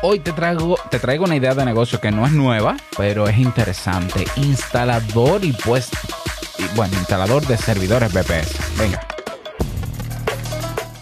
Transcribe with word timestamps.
Hoy 0.00 0.20
te 0.20 0.32
traigo, 0.32 0.76
te 0.90 1.00
traigo 1.00 1.24
una 1.24 1.34
idea 1.34 1.54
de 1.54 1.64
negocio 1.64 2.00
que 2.00 2.12
no 2.12 2.24
es 2.24 2.32
nueva, 2.32 2.76
pero 2.96 3.28
es 3.28 3.36
interesante. 3.36 4.24
Instalador 4.36 5.44
y 5.44 5.52
pues, 5.52 5.90
y, 6.56 6.76
bueno, 6.76 6.94
instalador 6.98 7.44
de 7.46 7.56
servidores 7.56 8.12
VPS. 8.12 8.78
Venga. 8.78 9.06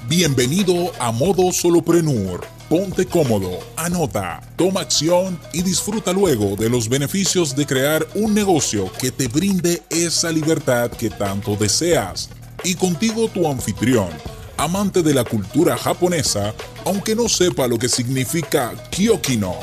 Bienvenido 0.09 0.93
a 0.99 1.12
Modo 1.12 1.53
Soloprenur. 1.53 2.46
Ponte 2.70 3.07
cómodo, 3.07 3.61
anota, 3.77 4.41
toma 4.57 4.80
acción 4.80 5.39
y 5.53 5.62
disfruta 5.62 6.12
luego 6.12 6.57
de 6.57 6.71
los 6.71 6.89
beneficios 6.89 7.55
de 7.55 7.66
crear 7.66 8.05
un 8.14 8.34
negocio 8.34 8.91
que 8.98 9.12
te 9.12 9.29
brinde 9.29 9.82
esa 9.91 10.32
libertad 10.32 10.91
que 10.91 11.11
tanto 11.11 11.55
deseas. 11.55 12.30
Y 12.64 12.75
contigo 12.75 13.29
tu 13.29 13.46
anfitrión 13.46 14.09
amante 14.57 15.02
de 15.02 15.12
la 15.12 15.25
cultura 15.25 15.77
japonesa, 15.77 16.54
aunque 16.84 17.14
no 17.14 17.29
sepa 17.29 17.66
lo 17.66 17.79
que 17.79 17.88
significa 17.88 18.73
Kyokino, 18.91 19.55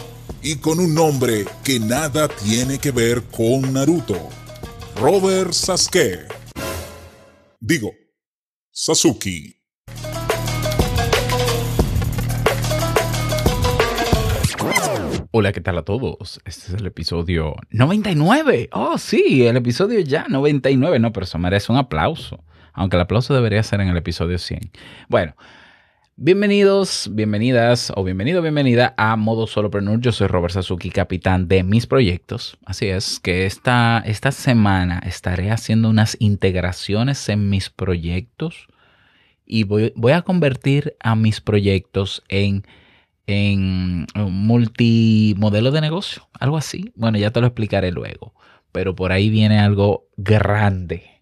y 0.42 0.58
con 0.58 0.80
un 0.80 0.94
nombre 0.94 1.46
que 1.64 1.80
nada 1.80 2.28
tiene 2.28 2.78
que 2.78 2.92
ver 2.92 3.24
con 3.24 3.74
Naruto. 3.74 4.30
Robert 4.96 5.52
Sasuke. 5.52 6.28
Digo, 7.60 7.92
Sasuke. 8.72 9.60
Hola, 15.36 15.52
¿qué 15.52 15.62
tal 15.62 15.80
a 15.80 15.84
todos? 15.84 16.40
Este 16.46 16.68
es 16.68 16.74
el 16.80 16.86
episodio 16.86 17.56
99. 17.72 18.70
Oh, 18.72 19.00
sí, 19.00 19.48
el 19.48 19.58
episodio 19.58 20.00
ya 20.02 20.28
99. 20.30 21.00
No, 21.00 21.12
pero 21.12 21.24
eso 21.24 21.40
merece 21.40 21.72
un 21.72 21.80
aplauso 21.80 22.44
aunque 22.74 22.98
el 22.98 23.02
aplauso 23.02 23.34
debería 23.34 23.64
ser 23.64 23.82
en 23.82 23.90
el 23.90 23.98
episodio 23.98 24.38
100. 24.38 24.72
Bueno, 25.08 25.36
bienvenidos, 26.16 27.10
bienvenidas 27.12 27.94
o 27.96 28.04
bienvenido, 28.04 28.42
bienvenida 28.42 28.94
a 28.98 29.16
Modo 29.16 29.48
Solopreneur. 29.48 30.00
Yo 30.00 30.12
soy 30.12 30.28
Robert 30.28 30.54
Sasuki, 30.54 30.90
capitán 30.90 31.48
de 31.48 31.64
mis 31.64 31.88
proyectos. 31.88 32.58
Así 32.66 32.88
es 32.88 33.20
que 33.20 33.46
esta, 33.46 34.02
esta 34.06 34.32
semana 34.32 35.02
estaré 35.06 35.52
haciendo 35.52 35.90
unas 35.90 36.18
integraciones 36.20 37.30
en 37.30 37.50
mis 37.50 37.70
proyectos 37.70 38.68
y 39.46 39.64
voy, 39.64 39.94
voy 39.96 40.14
a 40.14 40.24
convertir 40.24 40.96
a 41.00 41.16
mis 41.16 41.42
proyectos 41.42 42.24
en 42.30 42.66
en 43.26 44.06
multimodelo 44.16 45.72
de 45.72 45.82
negocio, 45.82 46.28
algo 46.40 46.58
así. 46.58 46.92
Bueno, 46.96 47.18
ya 47.18 47.32
te 47.32 47.40
lo 47.40 47.48
explicaré 47.48 47.92
luego, 47.92 48.34
pero 48.72 48.96
por 48.96 49.12
ahí 49.12 49.30
viene 49.30 49.60
algo 49.60 50.08
grande 50.18 51.13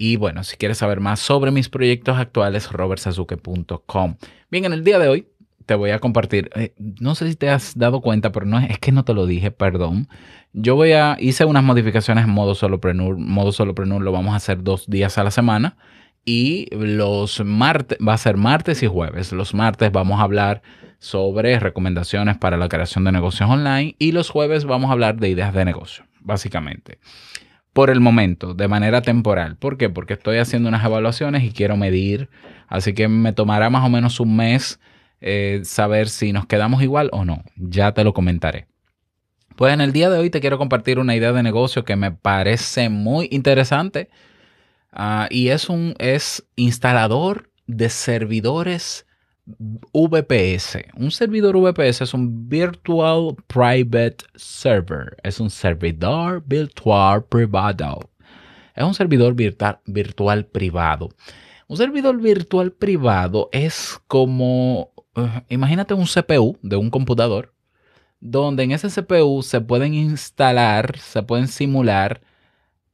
y 0.00 0.14
bueno, 0.14 0.44
si 0.44 0.56
quieres 0.56 0.78
saber 0.78 1.00
más 1.00 1.18
sobre 1.18 1.50
mis 1.50 1.68
proyectos 1.68 2.16
actuales, 2.16 2.70
robertsazuke.com. 2.70 4.14
Bien, 4.48 4.64
en 4.64 4.72
el 4.72 4.84
día 4.84 5.00
de 5.00 5.08
hoy 5.08 5.26
te 5.66 5.74
voy 5.74 5.90
a 5.90 5.98
compartir, 5.98 6.50
eh, 6.54 6.72
no 7.00 7.16
sé 7.16 7.28
si 7.28 7.34
te 7.34 7.50
has 7.50 7.76
dado 7.76 8.00
cuenta, 8.00 8.30
pero 8.30 8.46
no 8.46 8.60
es, 8.60 8.78
que 8.78 8.92
no 8.92 9.04
te 9.04 9.12
lo 9.12 9.26
dije, 9.26 9.50
perdón. 9.50 10.06
Yo 10.52 10.76
voy 10.76 10.92
a, 10.92 11.16
hice 11.18 11.44
unas 11.46 11.64
modificaciones 11.64 12.26
en 12.26 12.30
modo 12.30 12.54
solopreneur. 12.54 13.18
Modo 13.18 13.50
solopreneur 13.50 14.00
lo 14.00 14.12
vamos 14.12 14.34
a 14.34 14.36
hacer 14.36 14.62
dos 14.62 14.86
días 14.86 15.18
a 15.18 15.24
la 15.24 15.32
semana. 15.32 15.76
Y 16.24 16.68
los 16.70 17.44
martes, 17.44 17.98
va 17.98 18.12
a 18.12 18.18
ser 18.18 18.36
martes 18.36 18.84
y 18.84 18.86
jueves. 18.86 19.32
Los 19.32 19.52
martes 19.52 19.90
vamos 19.90 20.20
a 20.20 20.22
hablar 20.22 20.62
sobre 21.00 21.58
recomendaciones 21.58 22.38
para 22.38 22.56
la 22.56 22.68
creación 22.68 23.02
de 23.02 23.10
negocios 23.10 23.50
online. 23.50 23.96
Y 23.98 24.12
los 24.12 24.30
jueves 24.30 24.64
vamos 24.64 24.90
a 24.90 24.92
hablar 24.92 25.16
de 25.16 25.28
ideas 25.28 25.52
de 25.52 25.64
negocio, 25.64 26.04
básicamente 26.20 27.00
por 27.78 27.90
el 27.90 28.00
momento, 28.00 28.54
de 28.54 28.66
manera 28.66 29.02
temporal. 29.02 29.54
¿Por 29.54 29.78
qué? 29.78 29.88
Porque 29.88 30.14
estoy 30.14 30.38
haciendo 30.38 30.68
unas 30.68 30.84
evaluaciones 30.84 31.44
y 31.44 31.52
quiero 31.52 31.76
medir. 31.76 32.28
Así 32.66 32.92
que 32.92 33.06
me 33.06 33.32
tomará 33.32 33.70
más 33.70 33.84
o 33.84 33.88
menos 33.88 34.18
un 34.18 34.34
mes 34.34 34.80
eh, 35.20 35.60
saber 35.62 36.08
si 36.08 36.32
nos 36.32 36.44
quedamos 36.44 36.82
igual 36.82 37.08
o 37.12 37.24
no. 37.24 37.44
Ya 37.54 37.94
te 37.94 38.02
lo 38.02 38.14
comentaré. 38.14 38.66
Pues 39.54 39.72
en 39.72 39.80
el 39.80 39.92
día 39.92 40.10
de 40.10 40.18
hoy 40.18 40.28
te 40.28 40.40
quiero 40.40 40.58
compartir 40.58 40.98
una 40.98 41.14
idea 41.14 41.30
de 41.30 41.40
negocio 41.44 41.84
que 41.84 41.94
me 41.94 42.10
parece 42.10 42.88
muy 42.88 43.28
interesante. 43.30 44.10
Ah, 44.90 45.28
y 45.30 45.50
es 45.50 45.68
un 45.68 45.94
es 46.00 46.48
instalador 46.56 47.48
de 47.68 47.90
servidores 47.90 49.06
VPS. 49.92 50.78
Un 50.96 51.10
servidor 51.10 51.56
VPS 51.56 52.02
es 52.02 52.14
un 52.14 52.48
Virtual 52.48 53.34
Private 53.46 54.18
Server. 54.34 55.16
Es 55.22 55.40
un 55.40 55.50
servidor 55.50 56.42
virtual 56.46 57.24
privado. 57.24 58.10
Es 58.74 58.84
un 58.84 58.94
servidor 58.94 59.34
virtual, 59.34 59.80
virtual 59.86 60.46
privado. 60.46 61.08
Un 61.66 61.76
servidor 61.76 62.20
virtual 62.20 62.72
privado 62.72 63.48
es 63.52 64.00
como, 64.06 64.92
eh, 65.16 65.42
imagínate 65.48 65.94
un 65.94 66.06
CPU 66.06 66.58
de 66.62 66.76
un 66.76 66.90
computador, 66.90 67.54
donde 68.20 68.62
en 68.62 68.72
ese 68.72 68.88
CPU 68.88 69.42
se 69.42 69.60
pueden 69.60 69.94
instalar, 69.94 70.98
se 70.98 71.22
pueden 71.22 71.48
simular 71.48 72.22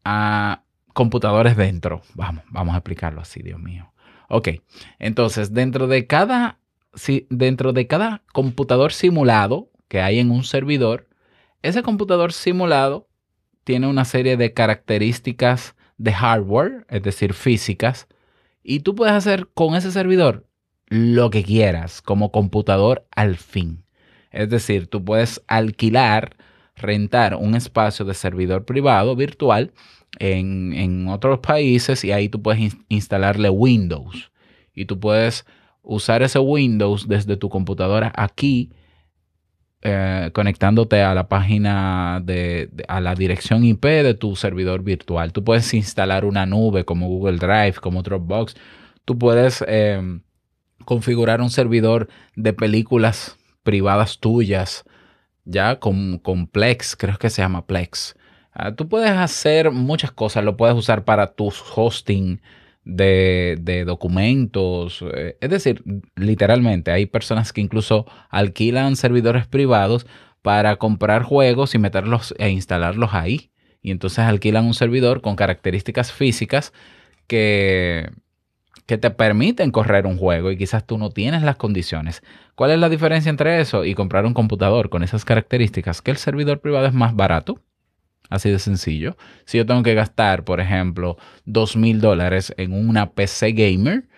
a 0.04 0.64
computadores 0.92 1.56
dentro. 1.56 2.02
Vamos, 2.14 2.44
vamos 2.50 2.74
a 2.74 2.78
explicarlo 2.78 3.20
así, 3.20 3.42
Dios 3.42 3.60
mío. 3.60 3.93
Ok, 4.28 4.48
entonces 4.98 5.52
dentro 5.52 5.86
de 5.86 6.06
cada, 6.06 6.58
dentro 7.28 7.72
de 7.72 7.86
cada 7.86 8.22
computador 8.32 8.92
simulado 8.92 9.70
que 9.88 10.00
hay 10.00 10.18
en 10.18 10.30
un 10.30 10.44
servidor, 10.44 11.08
ese 11.62 11.82
computador 11.82 12.32
simulado 12.32 13.08
tiene 13.64 13.86
una 13.86 14.04
serie 14.04 14.36
de 14.36 14.52
características 14.52 15.74
de 15.96 16.12
hardware, 16.12 16.86
es 16.88 17.02
decir, 17.02 17.32
físicas, 17.34 18.08
y 18.62 18.80
tú 18.80 18.94
puedes 18.94 19.14
hacer 19.14 19.48
con 19.54 19.74
ese 19.74 19.90
servidor 19.90 20.46
lo 20.86 21.30
que 21.30 21.42
quieras 21.42 22.02
como 22.02 22.30
computador 22.30 23.06
al 23.10 23.36
fin. 23.36 23.84
Es 24.30 24.50
decir, 24.50 24.88
tú 24.88 25.04
puedes 25.04 25.42
alquilar, 25.46 26.36
rentar 26.76 27.36
un 27.36 27.54
espacio 27.54 28.04
de 28.04 28.14
servidor 28.14 28.64
privado 28.64 29.14
virtual 29.14 29.72
en, 30.18 31.08
otros 31.08 31.40
países 31.40 32.04
y 32.04 32.12
ahí 32.12 32.28
tú 32.28 32.42
puedes 32.42 32.76
instalarle 32.88 33.50
Windows. 33.50 34.30
Y 34.74 34.86
tú 34.86 34.98
puedes 34.98 35.46
usar 35.82 36.22
ese 36.22 36.38
Windows 36.38 37.08
desde 37.08 37.36
tu 37.36 37.48
computadora 37.48 38.12
aquí, 38.16 38.72
eh, 39.82 40.30
conectándote 40.32 41.02
a 41.02 41.14
la 41.14 41.28
página 41.28 42.20
de, 42.24 42.70
a 42.88 43.00
la 43.00 43.14
dirección 43.14 43.64
IP 43.64 43.84
de 43.84 44.14
tu 44.14 44.34
servidor 44.34 44.82
virtual. 44.82 45.32
Tú 45.32 45.44
puedes 45.44 45.72
instalar 45.74 46.24
una 46.24 46.46
nube 46.46 46.84
como 46.84 47.08
Google 47.08 47.38
Drive, 47.38 47.74
como 47.74 48.02
Dropbox. 48.02 48.56
Tú 49.04 49.18
puedes 49.18 49.62
em, 49.68 50.22
configurar 50.84 51.40
un 51.40 51.50
servidor 51.50 52.08
de 52.34 52.52
películas 52.52 53.36
privadas 53.62 54.18
tuyas, 54.18 54.84
ya 55.44 55.78
con 55.78 56.20
Plex, 56.50 56.96
creo 56.96 57.18
que 57.18 57.30
se 57.30 57.42
llama 57.42 57.66
Plex. 57.66 58.16
Ah, 58.54 58.72
tú 58.74 58.88
puedes 58.88 59.10
hacer 59.10 59.72
muchas 59.72 60.12
cosas, 60.12 60.44
lo 60.44 60.56
puedes 60.56 60.76
usar 60.76 61.04
para 61.04 61.32
tus 61.32 61.62
hosting 61.74 62.40
de, 62.84 63.84
documentos. 63.86 65.04
Eh, 65.14 65.36
es 65.40 65.50
decir, 65.50 65.82
literalmente 66.16 66.92
hay 66.92 67.06
personas 67.06 67.52
que 67.52 67.60
incluso 67.60 68.06
alquilan 68.30 68.96
servidores 68.96 69.46
privados 69.46 70.06
para 70.42 70.76
comprar 70.76 71.22
juegos 71.24 71.74
y 71.74 71.78
meterlos 71.78 72.34
e 72.38 72.50
instalarlos 72.50 73.14
ahí. 73.14 73.50
Y 73.82 73.90
entonces 73.90 74.20
alquilan 74.20 74.64
un 74.66 74.74
servidor 74.74 75.20
con 75.20 75.36
características 75.36 76.12
físicas 76.12 76.72
que, 77.26 78.10
que 78.86 78.98
te 78.98 79.10
permiten 79.10 79.72
correr 79.72 80.06
un 80.06 80.16
juego 80.16 80.50
y 80.52 80.56
quizás 80.56 80.86
tú 80.86 80.96
no 80.96 81.10
tienes 81.10 81.42
las 81.42 81.56
condiciones. 81.56 82.22
¿Cuál 82.54 82.70
es 82.70 82.78
la 82.78 82.88
diferencia 82.88 83.30
entre 83.30 83.60
eso 83.60 83.84
y 83.84 83.94
comprar 83.94 84.26
un 84.26 84.34
computador 84.34 84.90
con 84.90 85.02
esas 85.02 85.24
características? 85.24 86.02
Que 86.02 86.12
el 86.12 86.18
servidor 86.18 86.60
privado 86.60 86.86
es 86.86 86.94
más 86.94 87.16
barato 87.16 87.60
Así 88.30 88.50
de 88.50 88.58
sencillo. 88.58 89.16
Si 89.44 89.58
yo 89.58 89.66
tengo 89.66 89.82
que 89.82 89.94
gastar, 89.94 90.44
por 90.44 90.60
ejemplo, 90.60 91.16
dos 91.44 91.76
mil 91.76 92.00
dólares 92.00 92.54
en 92.56 92.72
una 92.72 93.10
PC 93.12 93.52
gamer, 93.52 94.08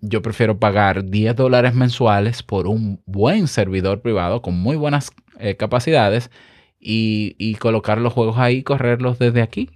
yo 0.00 0.22
prefiero 0.22 0.58
pagar 0.58 1.04
10 1.04 1.36
dólares 1.36 1.74
mensuales 1.74 2.42
por 2.42 2.66
un 2.66 3.00
buen 3.06 3.48
servidor 3.48 4.02
privado 4.02 4.42
con 4.42 4.54
muy 4.58 4.76
buenas 4.76 5.10
eh, 5.38 5.56
capacidades 5.56 6.30
y, 6.78 7.34
y, 7.38 7.54
colocar 7.54 7.98
los 7.98 8.12
juegos 8.12 8.36
ahí, 8.38 8.62
correrlos 8.62 9.18
desde 9.18 9.42
aquí 9.42 9.70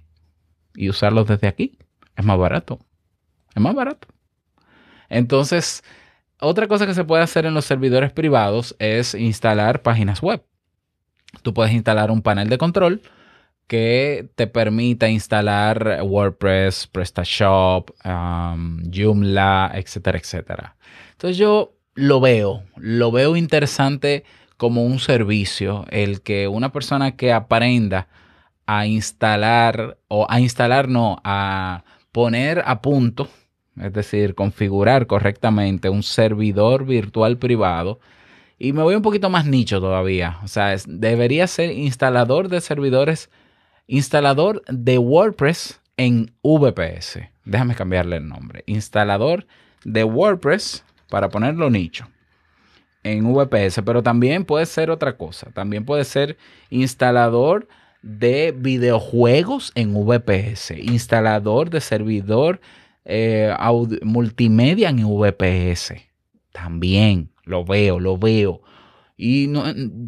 y 0.75 0.89
usarlos 0.89 1.27
desde 1.27 1.47
aquí. 1.47 1.79
Es 2.15 2.23
más 2.23 2.37
barato. 2.37 2.79
Es 3.55 3.61
más 3.61 3.73
barato. 3.73 4.07
Entonces, 5.09 5.83
otra 6.39 6.67
cosa 6.67 6.85
que 6.85 6.93
se 6.93 7.03
puede 7.03 7.23
hacer 7.23 7.45
en 7.45 7.53
los 7.53 7.65
servidores 7.65 8.13
privados 8.13 8.75
es 8.79 9.15
instalar 9.15 9.81
páginas 9.81 10.21
web 10.21 10.43
tú 11.41 11.53
puedes 11.53 11.73
instalar 11.73 12.11
un 12.11 12.21
panel 12.21 12.49
de 12.49 12.57
control 12.57 13.01
que 13.67 14.29
te 14.35 14.47
permita 14.47 15.09
instalar 15.09 16.01
WordPress, 16.03 16.87
PrestaShop, 16.87 17.91
um, 18.03 18.81
Joomla, 18.91 19.71
etcétera, 19.73 20.17
etcétera. 20.17 20.75
Entonces 21.11 21.37
yo 21.37 21.77
lo 21.93 22.19
veo, 22.19 22.63
lo 22.75 23.11
veo 23.11 23.35
interesante 23.35 24.25
como 24.57 24.83
un 24.83 24.99
servicio, 24.99 25.85
el 25.89 26.21
que 26.21 26.47
una 26.47 26.71
persona 26.71 27.15
que 27.15 27.31
aprenda 27.31 28.07
a 28.65 28.85
instalar 28.85 29.97
o 30.07 30.27
a 30.29 30.39
instalar, 30.39 30.87
no, 30.87 31.21
a 31.23 31.83
poner 32.11 32.63
a 32.65 32.81
punto, 32.81 33.27
es 33.79 33.93
decir, 33.93 34.35
configurar 34.35 35.07
correctamente 35.07 35.89
un 35.89 36.03
servidor 36.03 36.85
virtual 36.85 37.37
privado. 37.37 37.99
Y 38.63 38.73
me 38.73 38.83
voy 38.83 38.93
un 38.93 39.01
poquito 39.01 39.31
más 39.31 39.47
nicho 39.47 39.81
todavía. 39.81 40.37
O 40.43 40.47
sea, 40.47 40.75
debería 40.85 41.47
ser 41.47 41.71
instalador 41.71 42.47
de 42.47 42.61
servidores, 42.61 43.31
instalador 43.87 44.61
de 44.67 44.99
WordPress 44.99 45.81
en 45.97 46.35
VPS. 46.43 47.21
Déjame 47.43 47.73
cambiarle 47.73 48.17
el 48.17 48.27
nombre. 48.27 48.63
Instalador 48.67 49.47
de 49.83 50.03
WordPress 50.03 50.85
para 51.09 51.29
ponerlo 51.29 51.71
nicho 51.71 52.07
en 53.01 53.33
VPS, 53.33 53.81
pero 53.83 54.03
también 54.03 54.45
puede 54.45 54.67
ser 54.67 54.91
otra 54.91 55.17
cosa. 55.17 55.49
También 55.55 55.83
puede 55.83 56.05
ser 56.05 56.37
instalador 56.69 57.67
de 58.03 58.53
videojuegos 58.55 59.71
en 59.73 59.95
VPS, 59.95 60.77
instalador 60.77 61.71
de 61.71 61.81
servidor 61.81 62.61
eh, 63.05 63.55
multimedia 64.03 64.89
en 64.89 64.97
VPS. 64.97 65.95
También 66.51 67.31
lo 67.51 67.63
veo, 67.63 67.99
lo 67.99 68.17
veo. 68.17 68.61
Y 69.15 69.45
no, 69.47 69.63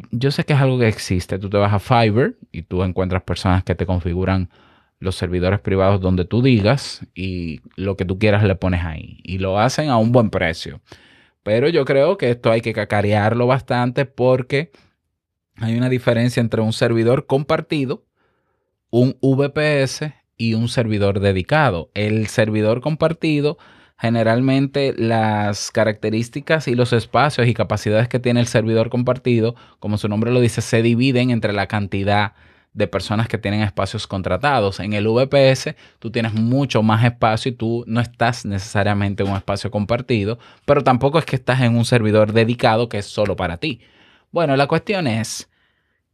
yo 0.09 0.31
sé 0.31 0.43
que 0.43 0.53
es 0.53 0.59
algo 0.59 0.79
que 0.79 0.87
existe. 0.87 1.37
Tú 1.37 1.49
te 1.49 1.57
vas 1.57 1.71
a 1.71 1.79
Fiverr 1.79 2.35
y 2.51 2.63
tú 2.63 2.83
encuentras 2.83 3.21
personas 3.21 3.63
que 3.63 3.75
te 3.75 3.85
configuran 3.85 4.49
los 4.97 5.15
servidores 5.15 5.59
privados 5.59 6.01
donde 6.01 6.25
tú 6.25 6.41
digas 6.41 7.05
y 7.13 7.59
lo 7.75 7.95
que 7.95 8.05
tú 8.05 8.17
quieras 8.17 8.43
le 8.43 8.55
pones 8.55 8.83
ahí. 8.83 9.19
Y 9.23 9.37
lo 9.37 9.59
hacen 9.59 9.89
a 9.89 9.97
un 9.97 10.11
buen 10.11 10.31
precio. 10.31 10.81
Pero 11.43 11.67
yo 11.69 11.85
creo 11.85 12.17
que 12.17 12.31
esto 12.31 12.51
hay 12.51 12.61
que 12.61 12.73
cacarearlo 12.73 13.45
bastante 13.45 14.05
porque 14.05 14.71
hay 15.57 15.77
una 15.77 15.89
diferencia 15.89 16.41
entre 16.41 16.61
un 16.61 16.73
servidor 16.73 17.27
compartido, 17.27 18.05
un 18.89 19.17
VPS 19.21 20.13
y 20.37 20.55
un 20.55 20.69
servidor 20.69 21.19
dedicado. 21.19 21.91
El 21.93 22.27
servidor 22.27 22.81
compartido, 22.81 23.57
generalmente 23.97 24.93
las 24.97 25.71
características 25.71 26.67
y 26.67 26.75
los 26.75 26.93
espacios 26.93 27.47
y 27.47 27.53
capacidades 27.53 28.07
que 28.07 28.19
tiene 28.19 28.39
el 28.39 28.47
servidor 28.47 28.89
compartido, 28.89 29.55
como 29.79 29.97
su 29.97 30.09
nombre 30.09 30.31
lo 30.31 30.41
dice, 30.41 30.61
se 30.61 30.81
dividen 30.81 31.29
entre 31.29 31.53
la 31.53 31.67
cantidad 31.67 32.33
de 32.73 32.87
personas 32.87 33.27
que 33.27 33.37
tienen 33.37 33.61
espacios 33.61 34.07
contratados. 34.07 34.79
En 34.79 34.93
el 34.93 35.07
VPS 35.07 35.75
tú 35.99 36.11
tienes 36.11 36.33
mucho 36.33 36.81
más 36.83 37.03
espacio 37.03 37.51
y 37.51 37.55
tú 37.55 37.83
no 37.87 38.01
estás 38.01 38.45
necesariamente 38.45 39.23
en 39.23 39.29
un 39.29 39.37
espacio 39.37 39.71
compartido, 39.71 40.39
pero 40.65 40.83
tampoco 40.83 41.19
es 41.19 41.25
que 41.25 41.35
estás 41.35 41.61
en 41.61 41.77
un 41.77 41.85
servidor 41.85 42.33
dedicado 42.33 42.89
que 42.89 42.97
es 42.97 43.05
solo 43.05 43.35
para 43.35 43.57
ti. 43.57 43.81
Bueno, 44.31 44.55
la 44.55 44.67
cuestión 44.67 45.07
es 45.07 45.49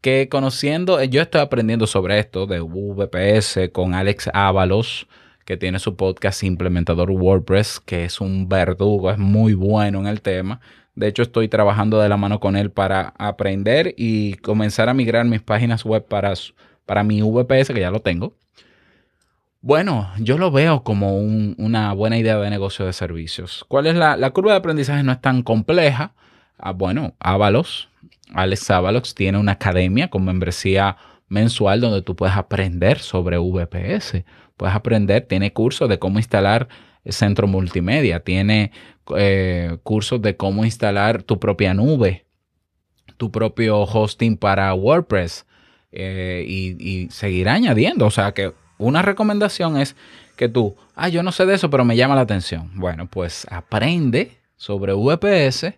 que 0.01 0.29
conociendo, 0.29 1.01
yo 1.03 1.21
estoy 1.21 1.41
aprendiendo 1.41 1.87
sobre 1.87 2.19
esto 2.19 2.45
de 2.45 2.59
VPS 2.59 3.69
con 3.71 3.93
Alex 3.93 4.29
Ábalos, 4.33 5.07
que 5.49 5.57
tiene 5.57 5.79
su 5.79 5.95
podcast 5.95 6.43
Implementador 6.43 7.09
WordPress, 7.09 7.79
que 7.79 8.05
es 8.05 8.21
un 8.21 8.47
verdugo, 8.47 9.09
es 9.09 9.17
muy 9.17 9.55
bueno 9.55 9.99
en 9.99 10.05
el 10.05 10.21
tema. 10.21 10.61
De 10.93 11.07
hecho, 11.07 11.23
estoy 11.23 11.47
trabajando 11.47 11.99
de 11.99 12.07
la 12.07 12.17
mano 12.17 12.39
con 12.39 12.55
él 12.55 12.69
para 12.69 13.15
aprender 13.17 13.95
y 13.97 14.35
comenzar 14.35 14.89
a 14.89 14.93
migrar 14.93 15.25
mis 15.25 15.41
páginas 15.41 15.85
web 15.85 16.05
para, 16.07 16.35
para 16.85 17.03
mi 17.03 17.23
VPS, 17.23 17.69
que 17.69 17.79
ya 17.79 17.89
lo 17.89 18.01
tengo. 18.01 18.35
Bueno, 19.61 20.11
yo 20.19 20.37
lo 20.37 20.51
veo 20.51 20.83
como 20.83 21.17
una 21.17 21.93
buena 21.93 22.19
idea 22.19 22.37
de 22.37 22.51
negocio 22.51 22.85
de 22.85 22.93
servicios. 22.93 23.65
¿Cuál 23.67 23.87
es 23.87 23.95
la, 23.95 24.17
la 24.17 24.29
curva 24.29 24.51
de 24.51 24.59
aprendizaje? 24.59 25.01
No 25.01 25.13
es 25.13 25.19
tan 25.19 25.41
compleja. 25.41 26.13
Ah, 26.59 26.73
bueno, 26.73 27.15
Avalos, 27.19 27.89
Alex 28.35 28.69
Avalos 28.69 29.15
tiene 29.15 29.39
una 29.39 29.53
academia 29.53 30.11
con 30.11 30.25
membresía 30.25 30.97
mensual 31.29 31.79
donde 31.79 32.01
tú 32.01 32.15
puedes 32.15 32.35
aprender 32.35 32.99
sobre 32.99 33.37
VPS. 33.37 34.23
Puedes 34.57 34.75
aprender, 34.75 35.25
tiene 35.25 35.53
cursos 35.53 35.87
de 35.87 35.99
cómo 35.99 36.19
instalar 36.19 36.67
centro 37.05 37.47
multimedia, 37.47 38.19
tiene 38.19 38.71
eh, 39.15 39.77
cursos 39.83 40.21
de 40.21 40.35
cómo 40.35 40.65
instalar 40.65 41.23
tu 41.23 41.39
propia 41.39 41.73
nube, 41.73 42.25
tu 43.17 43.31
propio 43.31 43.81
hosting 43.83 44.37
para 44.37 44.73
WordPress 44.73 45.45
eh, 45.91 46.43
y, 46.47 46.75
y 46.79 47.09
seguir 47.09 47.47
añadiendo. 47.49 48.05
O 48.05 48.11
sea 48.11 48.33
que 48.33 48.53
una 48.77 49.01
recomendación 49.01 49.77
es 49.77 49.95
que 50.35 50.49
tú, 50.49 50.75
ah, 50.95 51.09
yo 51.09 51.21
no 51.21 51.31
sé 51.31 51.45
de 51.45 51.55
eso, 51.55 51.69
pero 51.69 51.85
me 51.85 51.95
llama 51.95 52.15
la 52.15 52.21
atención. 52.21 52.71
Bueno, 52.75 53.07
pues 53.09 53.45
aprende 53.49 54.39
sobre 54.55 54.93
VPS, 54.93 55.73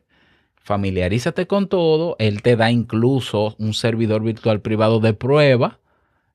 familiarízate 0.63 1.47
con 1.47 1.67
todo. 1.67 2.15
Él 2.19 2.41
te 2.41 2.55
da 2.55 2.71
incluso 2.71 3.55
un 3.59 3.73
servidor 3.73 4.23
virtual 4.23 4.61
privado 4.61 4.99
de 4.99 5.13
prueba 5.13 5.79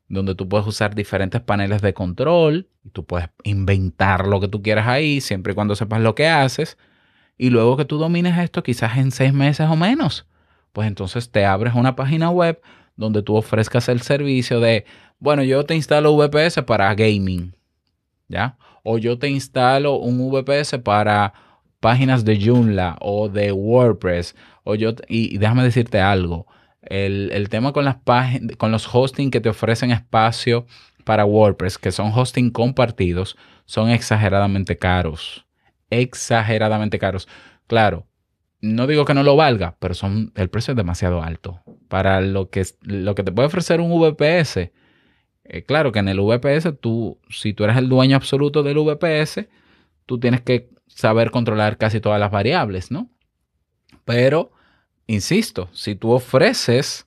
donde 0.09 0.35
tú 0.35 0.49
puedes 0.49 0.67
usar 0.67 0.95
diferentes 0.95 1.41
paneles 1.41 1.83
de 1.83 1.95
control, 1.95 2.69
y 2.85 2.91
tú 2.91 3.05
puedes 3.05 3.29
inventar 3.43 4.27
lo 4.27 4.41
que 4.41 4.49
tú 4.49 4.63
quieras 4.63 4.87
ahí, 4.87 5.21
siempre 5.21 5.53
y 5.53 5.55
cuando 5.55 5.75
sepas 5.75 6.01
lo 6.01 6.15
que 6.15 6.29
haces, 6.29 6.79
y 7.37 7.51
luego 7.51 7.77
que 7.77 7.85
tú 7.85 7.99
domines 7.99 8.39
esto, 8.39 8.63
quizás 8.63 8.97
en 8.99 9.11
seis 9.11 9.33
meses 9.33 9.69
o 9.69 9.77
menos, 9.77 10.27
pues 10.73 10.89
entonces 10.89 11.31
te 11.31 11.45
abres 11.45 11.75
una 11.75 11.97
página 11.97 12.31
web 12.31 12.61
donde 12.97 13.23
tú 13.23 13.37
ofrezcas 13.37 13.89
el 13.89 14.01
servicio 14.01 14.61
de, 14.61 14.85
bueno, 15.19 15.43
yo 15.43 15.65
te 15.65 15.75
instalo 15.75 16.17
VPS 16.17 16.63
para 16.63 16.95
gaming, 16.95 17.55
¿ya? 18.29 18.57
O 18.85 18.99
yo 18.99 19.19
te 19.19 19.29
instalo 19.29 19.97
un 19.97 20.31
VPS 20.31 20.79
para 20.79 21.35
páginas 21.87 22.25
de 22.25 22.45
Joomla 22.45 22.97
o 23.01 23.29
de 23.29 23.53
WordPress, 23.53 24.35
o 24.65 24.75
yo, 24.75 24.93
y 25.07 25.39
déjame 25.39 25.63
decirte 25.63 26.01
algo, 26.01 26.49
el, 26.83 27.49
tema 27.49 27.73
con 27.73 27.85
las 27.85 27.95
páginas, 27.95 28.57
con 28.57 28.73
los 28.73 28.93
hosting 28.93 29.31
que 29.31 29.41
te 29.41 29.51
ofrecen 29.51 29.93
espacio 29.93 30.67
para 31.05 31.25
WordPress, 31.25 31.79
que 31.79 31.93
son 31.93 32.11
hosting 32.13 32.51
compartidos, 32.51 33.37
son 33.67 33.89
exageradamente 33.89 34.77
caros. 34.77 35.47
Exageradamente 35.89 36.99
caros. 36.99 37.29
Claro, 37.69 38.09
no 38.61 38.89
digo 38.89 39.05
que 39.05 39.15
no 39.15 39.23
lo 39.23 39.37
valga, 39.37 39.77
pero 39.79 39.95
son, 39.95 40.33
el 40.35 40.51
precio 40.51 40.73
es 40.73 40.77
demasiado 40.77 41.23
alto. 41.23 41.61
Para 41.87 42.21
lo 42.21 42.51
que, 42.51 42.67
lo 42.83 43.15
que 43.15 43.23
te 43.23 43.31
puede 43.31 43.47
ofrecer 43.47 43.81
un 43.81 43.93
VPS, 43.93 44.57
eh, 45.45 45.63
claro 45.65 45.93
que 45.93 46.01
en 46.01 46.09
el 46.09 46.19
VPS, 46.19 46.81
tú, 46.81 47.21
si 47.31 47.53
tú 47.53 47.63
eres 47.63 47.77
el 47.77 47.89
dueño 47.89 48.17
absoluto 48.17 48.65
del 48.65 48.81
VPS, 48.81 49.47
tú 50.07 50.19
tienes 50.19 50.41
que 50.41 50.71
saber 50.87 51.31
controlar 51.31 51.77
casi 51.77 52.01
todas 52.01 52.19
las 52.19 52.31
variables, 52.31 52.91
¿no? 52.91 53.11
Pero 54.05 54.53
insisto, 55.07 55.69
si 55.73 55.95
tú 55.95 56.13
ofreces 56.13 57.07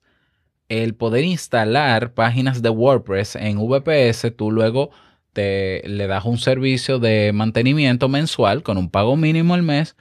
el 0.67 0.93
poder 0.93 1.23
instalar 1.23 2.13
páginas 2.13 2.61
de 2.61 2.69
WordPress 2.69 3.35
en 3.35 3.57
VPS, 3.57 4.35
tú 4.35 4.51
luego 4.51 4.91
te 5.33 5.81
le 5.87 6.07
das 6.07 6.25
un 6.25 6.37
servicio 6.37 6.99
de 6.99 7.31
mantenimiento 7.33 8.09
mensual 8.09 8.61
con 8.61 8.77
un 8.77 8.89
pago 8.89 9.15
mínimo 9.15 9.53
al 9.53 9.63
mes 9.63 9.95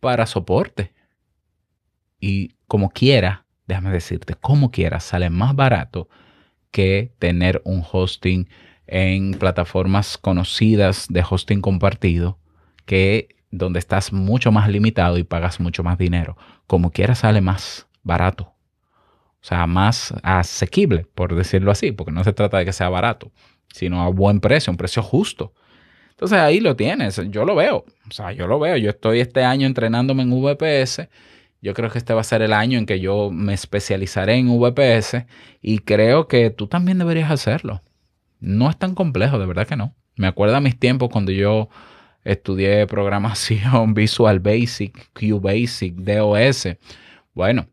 para 0.00 0.26
soporte. 0.26 0.92
Y 2.20 2.54
como 2.66 2.90
quiera, 2.90 3.46
déjame 3.66 3.90
decirte, 3.90 4.34
como 4.34 4.70
quiera, 4.70 5.00
sale 5.00 5.28
más 5.28 5.54
barato 5.54 6.08
que 6.70 7.12
tener 7.18 7.60
un 7.64 7.84
hosting 7.90 8.48
en 8.86 9.32
plataformas 9.32 10.18
conocidas 10.18 11.06
de 11.08 11.24
hosting 11.28 11.60
compartido 11.60 12.38
que 12.84 13.28
donde 13.50 13.78
estás 13.78 14.12
mucho 14.12 14.52
más 14.52 14.68
limitado 14.68 15.18
y 15.18 15.24
pagas 15.24 15.60
mucho 15.60 15.82
más 15.82 15.98
dinero. 15.98 16.36
Como 16.66 16.90
quiera 16.90 17.14
sale 17.14 17.40
más 17.40 17.86
barato. 18.02 18.44
O 18.44 19.46
sea, 19.46 19.66
más 19.66 20.14
asequible, 20.22 21.06
por 21.14 21.34
decirlo 21.34 21.70
así, 21.70 21.92
porque 21.92 22.12
no 22.12 22.24
se 22.24 22.32
trata 22.32 22.58
de 22.58 22.64
que 22.64 22.72
sea 22.72 22.88
barato, 22.88 23.30
sino 23.72 24.02
a 24.02 24.08
buen 24.08 24.40
precio, 24.40 24.70
un 24.70 24.78
precio 24.78 25.02
justo. 25.02 25.52
Entonces 26.10 26.38
ahí 26.38 26.60
lo 26.60 26.76
tienes, 26.76 27.20
yo 27.30 27.44
lo 27.44 27.54
veo, 27.54 27.84
o 28.08 28.12
sea, 28.12 28.32
yo 28.32 28.46
lo 28.46 28.58
veo, 28.58 28.76
yo 28.76 28.90
estoy 28.90 29.20
este 29.20 29.44
año 29.44 29.66
entrenándome 29.66 30.22
en 30.22 30.30
VPS, 30.30 31.08
yo 31.60 31.74
creo 31.74 31.90
que 31.90 31.98
este 31.98 32.14
va 32.14 32.20
a 32.20 32.24
ser 32.24 32.40
el 32.40 32.52
año 32.52 32.78
en 32.78 32.86
que 32.86 33.00
yo 33.00 33.30
me 33.30 33.52
especializaré 33.52 34.34
en 34.34 34.48
VPS 34.48 35.26
y 35.60 35.80
creo 35.80 36.28
que 36.28 36.50
tú 36.50 36.66
también 36.66 36.98
deberías 36.98 37.30
hacerlo. 37.30 37.82
No 38.38 38.70
es 38.70 38.76
tan 38.76 38.94
complejo, 38.94 39.38
de 39.38 39.46
verdad 39.46 39.66
que 39.66 39.76
no. 39.76 39.94
Me 40.16 40.26
acuerdo 40.26 40.56
a 40.56 40.60
mis 40.60 40.78
tiempos 40.78 41.08
cuando 41.10 41.32
yo 41.32 41.68
estudié 42.24 42.86
programación 42.86 43.94
Visual 43.94 44.40
Basic, 44.40 45.10
QBasic, 45.12 45.94
DOS. 45.94 46.68
Bueno, 47.34 47.66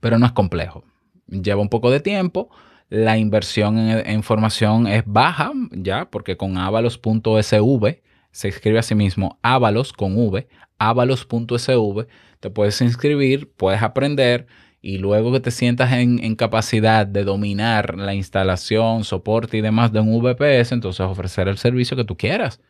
pero 0.00 0.18
no 0.18 0.26
es 0.26 0.32
complejo. 0.32 0.84
Lleva 1.28 1.60
un 1.60 1.68
poco 1.68 1.90
de 1.90 2.00
tiempo. 2.00 2.50
La 2.88 3.18
inversión 3.18 3.78
en, 3.78 4.10
información 4.12 4.86
es 4.86 5.02
baja, 5.04 5.52
ya, 5.72 6.08
porque 6.08 6.36
con 6.36 6.56
avalos.sv 6.56 8.02
se 8.30 8.48
escribe 8.48 8.78
a 8.78 8.82
sí 8.82 8.94
mismo 8.94 9.38
avalos 9.42 9.92
con 9.92 10.16
v, 10.16 10.46
avalos.sv, 10.78 12.06
te 12.38 12.50
puedes 12.50 12.80
inscribir, 12.82 13.50
puedes 13.56 13.82
aprender 13.82 14.46
y 14.82 14.98
luego 14.98 15.32
que 15.32 15.40
te 15.40 15.50
sientas 15.50 15.92
en, 15.94 16.22
en, 16.22 16.36
capacidad 16.36 17.06
de 17.06 17.24
dominar 17.24 17.96
la 17.96 18.14
instalación, 18.14 19.04
soporte 19.04 19.56
y 19.56 19.62
demás 19.62 19.90
de 19.90 20.00
un 20.00 20.22
VPS, 20.22 20.72
entonces 20.72 21.00
ofrecer 21.00 21.48
el 21.48 21.56
servicio 21.56 21.96
que 21.96 22.04
tú 22.04 22.16
quieras. 22.16 22.60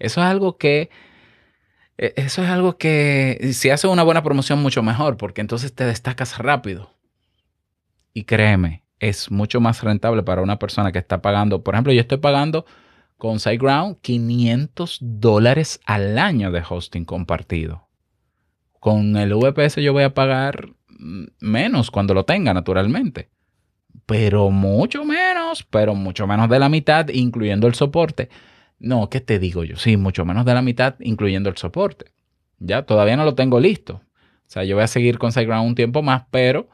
Eso 0.00 0.20
es 0.20 0.26
algo 0.26 0.56
que, 0.56 0.90
e, 1.98 2.14
eso 2.16 2.42
es 2.42 2.48
algo 2.48 2.76
que 2.76 3.50
si 3.52 3.70
haces 3.70 3.90
una 3.90 4.02
buena 4.02 4.22
promoción 4.22 4.60
mucho 4.60 4.82
mejor, 4.82 5.16
porque 5.16 5.40
entonces 5.40 5.74
te 5.74 5.84
destacas 5.84 6.38
rápido. 6.38 6.94
Y 8.12 8.24
créeme, 8.24 8.82
es 8.98 9.30
mucho 9.30 9.60
más 9.60 9.82
rentable 9.84 10.24
para 10.24 10.42
una 10.42 10.58
persona 10.58 10.90
que 10.90 10.98
está 10.98 11.22
pagando, 11.22 11.62
por 11.62 11.74
ejemplo, 11.74 11.92
yo 11.92 12.00
estoy 12.00 12.18
pagando 12.18 12.66
con 13.20 13.38
SiteGround 13.38 13.98
500 14.00 14.98
dólares 15.00 15.80
al 15.84 16.18
año 16.18 16.50
de 16.50 16.62
hosting 16.68 17.04
compartido. 17.04 17.86
Con 18.80 19.16
el 19.16 19.34
VPS 19.34 19.76
yo 19.76 19.92
voy 19.92 20.04
a 20.04 20.14
pagar 20.14 20.70
mm, 20.88 21.24
menos 21.40 21.90
cuando 21.90 22.14
lo 22.14 22.24
tenga, 22.24 22.54
naturalmente. 22.54 23.28
Pero 24.06 24.50
mucho 24.50 25.04
menos, 25.04 25.62
pero 25.62 25.94
mucho 25.94 26.26
menos 26.26 26.48
de 26.48 26.58
la 26.58 26.68
mitad, 26.68 27.08
incluyendo 27.10 27.66
el 27.66 27.74
soporte. 27.74 28.30
No, 28.80 29.10
¿qué 29.10 29.20
te 29.20 29.38
digo 29.38 29.62
yo? 29.62 29.76
Sí, 29.76 29.96
mucho 29.96 30.24
menos 30.24 30.44
de 30.44 30.54
la 30.54 30.62
mitad, 30.62 30.96
incluyendo 31.00 31.50
el 31.50 31.56
soporte. 31.56 32.06
Ya, 32.58 32.82
todavía 32.82 33.16
no 33.16 33.24
lo 33.24 33.34
tengo 33.34 33.60
listo. 33.60 33.94
O 33.94 34.52
sea, 34.52 34.64
yo 34.64 34.74
voy 34.74 34.84
a 34.84 34.88
seguir 34.88 35.18
con 35.18 35.30
SiteGround 35.30 35.68
un 35.68 35.74
tiempo 35.74 36.02
más, 36.02 36.24
pero 36.30 36.68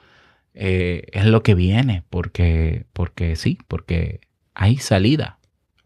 eh, 0.55 1.03
es 1.13 1.27
lo 1.27 1.43
que 1.43 1.55
viene, 1.55 2.05
porque, 2.09 2.87
porque 2.93 3.37
sí, 3.37 3.59
porque 3.69 4.21
hay 4.55 4.79
salida 4.79 5.39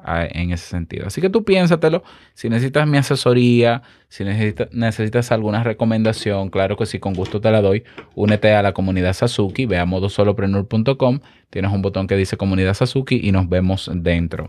en 0.06 0.52
ese 0.52 0.66
sentido. 0.66 1.06
Así 1.06 1.20
que 1.20 1.30
tú 1.30 1.44
piénsatelo. 1.44 2.02
Si 2.34 2.48
necesitas 2.48 2.86
mi 2.86 2.98
asesoría, 2.98 3.82
si 4.08 4.24
necesitas, 4.24 4.68
necesitas 4.72 5.32
alguna 5.32 5.62
recomendación, 5.62 6.50
claro 6.50 6.76
que 6.76 6.86
sí, 6.86 6.98
con 6.98 7.14
gusto 7.14 7.40
te 7.40 7.50
la 7.50 7.60
doy. 7.60 7.84
Únete 8.14 8.52
a 8.52 8.62
la 8.62 8.72
comunidad 8.72 9.12
Sasuki, 9.12 9.66
ve 9.66 9.78
a 9.78 9.84
modosoloprenur.com. 9.84 11.20
Tienes 11.50 11.72
un 11.72 11.82
botón 11.82 12.06
que 12.06 12.16
dice 12.16 12.36
comunidad 12.36 12.74
Sasuki 12.74 13.20
y 13.22 13.32
nos 13.32 13.48
vemos 13.48 13.90
dentro. 13.92 14.48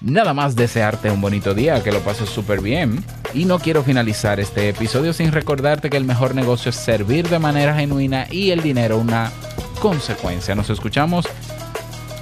Nada 0.00 0.34
más 0.34 0.54
desearte 0.56 1.10
un 1.10 1.20
bonito 1.20 1.54
día, 1.54 1.82
que 1.82 1.92
lo 1.92 2.00
pases 2.00 2.28
súper 2.28 2.60
bien. 2.60 3.04
Y 3.34 3.44
no 3.44 3.58
quiero 3.58 3.82
finalizar 3.82 4.40
este 4.40 4.68
episodio 4.68 5.12
sin 5.12 5.32
recordarte 5.32 5.90
que 5.90 5.96
el 5.96 6.04
mejor 6.04 6.34
negocio 6.34 6.70
es 6.70 6.76
servir 6.76 7.28
de 7.28 7.38
manera 7.38 7.74
genuina 7.74 8.26
y 8.30 8.50
el 8.50 8.62
dinero 8.62 8.98
una 8.98 9.32
consecuencia. 9.80 10.54
Nos 10.54 10.70
escuchamos 10.70 11.26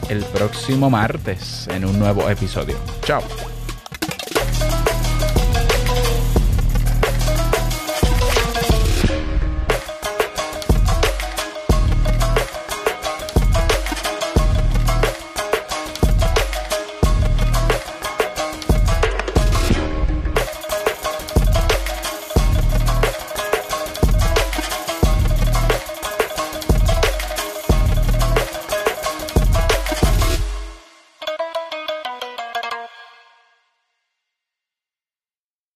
el 0.08 0.24
próximo 0.24 0.90
martes 0.90 1.68
en 1.68 1.84
un 1.84 1.98
nuevo 1.98 2.28
episodio. 2.28 2.76
Chao. 3.02 3.22